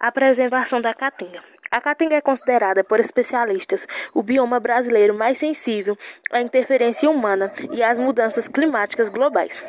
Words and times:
A 0.00 0.10
preservação 0.10 0.80
da 0.80 0.94
caatinga. 0.94 1.42
A 1.70 1.78
caatinga 1.78 2.16
é 2.16 2.22
considerada 2.22 2.82
por 2.82 2.98
especialistas 2.98 3.86
o 4.14 4.22
bioma 4.22 4.58
brasileiro 4.58 5.12
mais 5.12 5.38
sensível 5.38 5.94
à 6.32 6.40
interferência 6.40 7.10
humana 7.10 7.52
e 7.70 7.82
às 7.82 7.98
mudanças 7.98 8.48
climáticas 8.48 9.10
globais. 9.10 9.62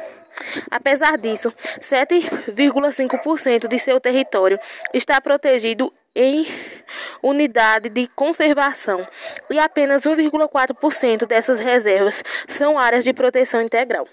Apesar 0.72 1.18
disso, 1.18 1.52
7,5% 1.82 3.68
de 3.68 3.78
seu 3.78 4.00
território 4.00 4.58
está 4.94 5.20
protegido 5.20 5.92
em 6.16 6.48
unidade 7.22 7.90
de 7.90 8.08
conservação 8.08 9.06
e 9.50 9.60
apenas 9.60 10.04
1,4% 10.04 11.28
dessas 11.28 11.60
reservas 11.60 12.24
são 12.48 12.80
áreas 12.80 13.04
de 13.04 13.12
proteção 13.12 13.62
integral. 13.62 14.08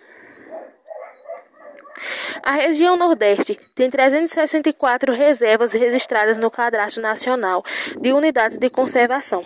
A 2.42 2.52
região 2.52 2.96
Nordeste 2.96 3.58
tem 3.74 3.90
364 3.90 5.12
reservas 5.12 5.72
registradas 5.72 6.38
no 6.38 6.50
Cadastro 6.50 7.02
Nacional 7.02 7.64
de 8.00 8.12
Unidades 8.12 8.58
de 8.58 8.70
Conservação, 8.70 9.44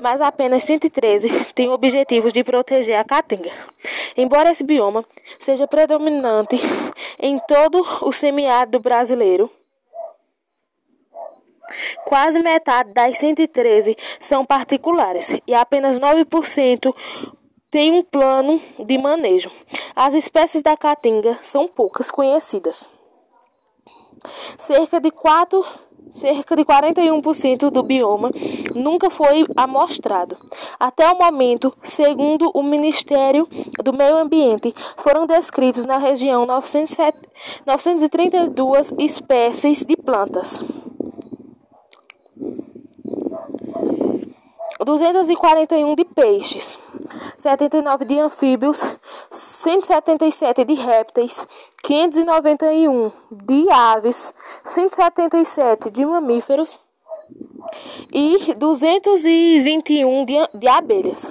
mas 0.00 0.20
apenas 0.20 0.62
113 0.64 1.28
têm 1.54 1.68
objetivos 1.68 2.32
de 2.32 2.44
proteger 2.44 2.98
a 2.98 3.04
caatinga. 3.04 3.52
Embora 4.16 4.50
esse 4.50 4.64
bioma 4.64 5.04
seja 5.38 5.66
predominante 5.66 6.56
em 7.18 7.38
todo 7.46 7.84
o 8.02 8.12
semiárido 8.12 8.78
brasileiro, 8.80 9.50
Quase 12.04 12.38
metade 12.38 12.92
das 12.92 13.16
113 13.18 13.96
são 14.20 14.44
particulares 14.44 15.34
e 15.46 15.54
apenas 15.54 15.98
9% 15.98 16.94
tem 17.72 17.90
um 17.90 18.04
plano 18.04 18.62
de 18.78 18.96
manejo. 18.98 19.50
As 19.96 20.14
espécies 20.14 20.62
da 20.62 20.76
caatinga 20.76 21.38
são 21.42 21.66
poucas 21.66 22.10
conhecidas. 22.10 22.86
Cerca 24.58 25.00
de 25.00 25.10
4 25.10 25.64
cerca 26.12 26.54
de 26.54 26.62
41% 26.62 27.70
do 27.70 27.82
bioma 27.82 28.30
nunca 28.74 29.08
foi 29.08 29.46
amostrado. 29.56 30.36
Até 30.78 31.10
o 31.10 31.16
momento, 31.16 31.72
segundo 31.84 32.50
o 32.52 32.62
Ministério 32.62 33.48
do 33.82 33.94
Meio 33.94 34.18
Ambiente, 34.18 34.74
foram 34.98 35.26
descritos 35.26 35.86
na 35.86 35.96
região 35.96 36.44
932 36.44 38.92
espécies 38.98 39.82
de 39.82 39.96
plantas. 39.96 40.62
241 44.84 45.94
de 45.94 46.04
peixes, 46.04 46.78
79 47.38 48.04
de 48.04 48.18
anfíbios, 48.18 48.82
177 49.30 50.64
de 50.64 50.74
répteis, 50.74 51.46
591 51.82 53.12
de 53.30 53.70
aves, 53.70 54.32
177 54.64 55.90
de 55.90 56.04
mamíferos 56.06 56.78
e 58.12 58.54
221 58.54 60.24
de, 60.24 60.34
de 60.54 60.68
abelhas. 60.68 61.30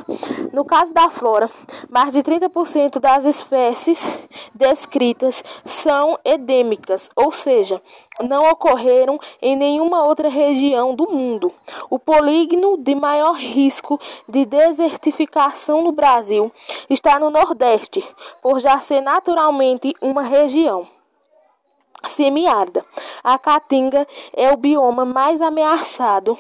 No 0.53 0.65
caso 0.65 0.93
da 0.93 1.09
flora, 1.09 1.49
mais 1.89 2.13
de 2.13 2.23
30% 2.23 2.99
das 2.99 3.25
espécies 3.25 4.07
descritas 4.53 5.43
são 5.65 6.17
endêmicas, 6.25 7.09
ou 7.15 7.31
seja, 7.31 7.81
não 8.21 8.49
ocorreram 8.49 9.19
em 9.41 9.55
nenhuma 9.55 10.03
outra 10.03 10.29
região 10.29 10.95
do 10.95 11.09
mundo. 11.09 11.53
O 11.89 11.97
polígono 11.97 12.77
de 12.77 12.95
maior 12.95 13.35
risco 13.35 13.99
de 14.27 14.45
desertificação 14.45 15.83
no 15.83 15.91
Brasil 15.91 16.51
está 16.89 17.19
no 17.19 17.29
Nordeste, 17.29 18.03
por 18.41 18.59
já 18.59 18.79
ser 18.79 19.01
naturalmente 19.01 19.93
uma 20.01 20.21
região 20.21 20.87
semiárida. 22.07 22.83
A 23.23 23.37
Caatinga 23.37 24.07
é 24.33 24.51
o 24.51 24.57
bioma 24.57 25.05
mais 25.05 25.41
ameaçado 25.41 26.37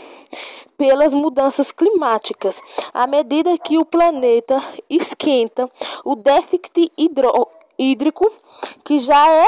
pelas 0.75 1.13
mudanças 1.13 1.71
climáticas. 1.71 2.59
À 2.91 3.05
medida 3.05 3.55
que 3.59 3.77
o 3.77 3.85
planeta 3.85 4.59
esquenta, 4.89 5.69
o 6.03 6.15
déficit 6.15 6.91
hidro, 6.97 7.47
hídrico, 7.77 8.31
que 8.83 8.97
já 8.97 9.29
é 9.29 9.47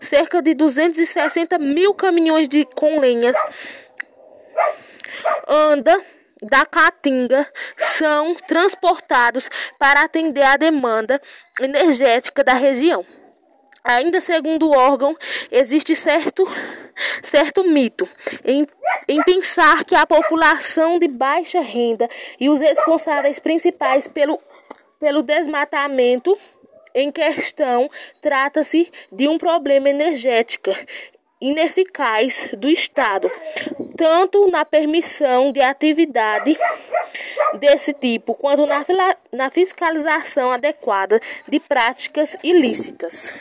cerca 0.00 0.42
de 0.42 0.54
260 0.54 1.58
mil 1.58 1.94
caminhões 1.94 2.48
de, 2.48 2.64
com 2.74 2.98
lenhas 3.00 3.36
anda 5.46 6.00
da 6.42 6.64
Caatinga 6.64 7.46
são 7.78 8.34
transportados 8.34 9.48
para 9.78 10.02
atender 10.02 10.42
a 10.42 10.56
demanda 10.56 11.20
energética 11.60 12.44
da 12.44 12.54
região. 12.54 13.04
Ainda 13.82 14.20
segundo 14.20 14.68
o 14.68 14.76
órgão, 14.76 15.16
existe 15.50 15.94
certo, 15.94 16.46
certo 17.22 17.64
mito 17.64 18.08
em, 18.44 18.66
em 19.08 19.22
pensar 19.22 19.84
que 19.84 19.94
a 19.94 20.06
população 20.06 20.98
de 20.98 21.08
baixa 21.08 21.60
renda 21.60 22.08
e 22.38 22.48
os 22.48 22.60
responsáveis 22.60 23.38
principais 23.38 24.06
pelo, 24.06 24.38
pelo 25.00 25.22
desmatamento 25.22 26.38
em 27.00 27.10
questão 27.10 27.88
trata-se 28.20 28.90
de 29.12 29.28
um 29.28 29.38
problema 29.38 29.88
energético 29.88 30.74
ineficaz 31.40 32.48
do 32.54 32.68
Estado, 32.68 33.30
tanto 33.96 34.50
na 34.50 34.64
permissão 34.64 35.52
de 35.52 35.60
atividade 35.60 36.58
desse 37.60 37.94
tipo, 37.94 38.34
quanto 38.34 38.66
na, 39.32 39.50
fiscalização 39.50 40.50
adequada 40.50 41.20
de 41.46 41.60
práticas 41.60 42.36
ilícitas. 42.42 43.32